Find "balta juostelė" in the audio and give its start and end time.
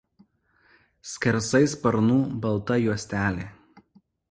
2.47-3.49